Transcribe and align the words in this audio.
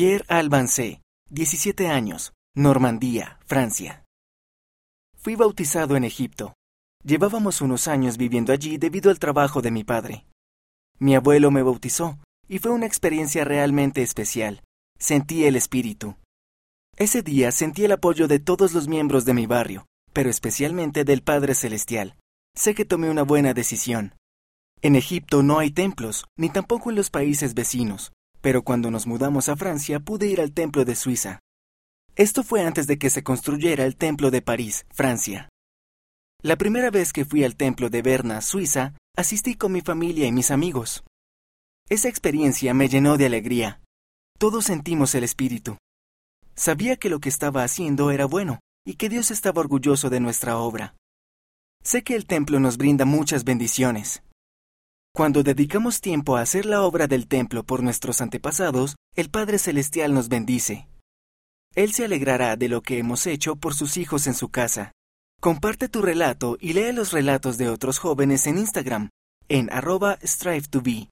Pierre 0.00 0.24
Albancé, 0.28 1.02
17 1.28 1.88
años, 1.88 2.32
Normandía, 2.56 3.38
Francia. 3.44 4.06
Fui 5.18 5.36
bautizado 5.36 5.94
en 5.94 6.04
Egipto. 6.04 6.54
Llevábamos 7.04 7.60
unos 7.60 7.86
años 7.86 8.16
viviendo 8.16 8.54
allí 8.54 8.78
debido 8.78 9.10
al 9.10 9.18
trabajo 9.18 9.60
de 9.60 9.70
mi 9.70 9.84
padre. 9.84 10.24
Mi 10.98 11.16
abuelo 11.16 11.50
me 11.50 11.62
bautizó, 11.62 12.18
y 12.48 12.60
fue 12.60 12.70
una 12.70 12.86
experiencia 12.86 13.44
realmente 13.44 14.00
especial. 14.00 14.62
Sentí 14.98 15.44
el 15.44 15.54
espíritu. 15.54 16.16
Ese 16.96 17.20
día 17.20 17.52
sentí 17.52 17.84
el 17.84 17.92
apoyo 17.92 18.26
de 18.26 18.38
todos 18.38 18.72
los 18.72 18.88
miembros 18.88 19.26
de 19.26 19.34
mi 19.34 19.44
barrio, 19.44 19.84
pero 20.14 20.30
especialmente 20.30 21.04
del 21.04 21.22
Padre 21.22 21.54
Celestial. 21.54 22.16
Sé 22.56 22.74
que 22.74 22.86
tomé 22.86 23.10
una 23.10 23.24
buena 23.24 23.52
decisión. 23.52 24.14
En 24.80 24.96
Egipto 24.96 25.42
no 25.42 25.58
hay 25.58 25.70
templos, 25.72 26.24
ni 26.38 26.48
tampoco 26.48 26.88
en 26.88 26.96
los 26.96 27.10
países 27.10 27.52
vecinos, 27.52 28.12
pero 28.40 28.62
cuando 28.62 28.90
nos 28.90 29.06
mudamos 29.06 29.48
a 29.48 29.56
Francia 29.56 30.00
pude 30.00 30.26
ir 30.26 30.40
al 30.40 30.52
templo 30.52 30.84
de 30.84 30.96
Suiza. 30.96 31.40
Esto 32.16 32.42
fue 32.42 32.62
antes 32.62 32.86
de 32.86 32.98
que 32.98 33.10
se 33.10 33.22
construyera 33.22 33.84
el 33.84 33.96
templo 33.96 34.30
de 34.30 34.42
París, 34.42 34.86
Francia. 34.90 35.48
La 36.42 36.56
primera 36.56 36.90
vez 36.90 37.12
que 37.12 37.24
fui 37.24 37.44
al 37.44 37.56
templo 37.56 37.90
de 37.90 38.02
Berna, 38.02 38.40
Suiza, 38.40 38.94
asistí 39.16 39.54
con 39.54 39.72
mi 39.72 39.80
familia 39.80 40.26
y 40.26 40.32
mis 40.32 40.50
amigos. 40.50 41.04
Esa 41.88 42.08
experiencia 42.08 42.72
me 42.72 42.88
llenó 42.88 43.16
de 43.16 43.26
alegría. 43.26 43.80
Todos 44.38 44.64
sentimos 44.64 45.14
el 45.14 45.24
espíritu. 45.24 45.76
Sabía 46.54 46.96
que 46.96 47.10
lo 47.10 47.20
que 47.20 47.28
estaba 47.28 47.62
haciendo 47.62 48.10
era 48.10 48.26
bueno 48.26 48.60
y 48.86 48.94
que 48.94 49.08
Dios 49.08 49.30
estaba 49.30 49.60
orgulloso 49.60 50.08
de 50.08 50.20
nuestra 50.20 50.56
obra. 50.56 50.94
Sé 51.82 52.02
que 52.02 52.14
el 52.16 52.26
templo 52.26 52.60
nos 52.60 52.76
brinda 52.76 53.04
muchas 53.04 53.44
bendiciones. 53.44 54.22
Cuando 55.12 55.42
dedicamos 55.42 56.00
tiempo 56.00 56.36
a 56.36 56.42
hacer 56.42 56.66
la 56.66 56.82
obra 56.82 57.08
del 57.08 57.26
templo 57.26 57.64
por 57.64 57.82
nuestros 57.82 58.20
antepasados, 58.20 58.96
el 59.16 59.28
Padre 59.28 59.58
Celestial 59.58 60.14
nos 60.14 60.28
bendice. 60.28 60.88
Él 61.74 61.92
se 61.92 62.04
alegrará 62.04 62.56
de 62.56 62.68
lo 62.68 62.80
que 62.82 62.98
hemos 62.98 63.26
hecho 63.26 63.56
por 63.56 63.74
sus 63.74 63.96
hijos 63.96 64.26
en 64.28 64.34
su 64.34 64.50
casa. 64.50 64.92
Comparte 65.40 65.88
tu 65.88 66.00
relato 66.00 66.56
y 66.60 66.74
lee 66.74 66.92
los 66.92 67.12
relatos 67.12 67.58
de 67.58 67.68
otros 67.68 67.98
jóvenes 67.98 68.46
en 68.46 68.58
Instagram, 68.58 69.08
en 69.48 69.70
arroba 69.72 70.18
strive 70.22 70.68
to 70.68 70.80
be. 70.80 71.08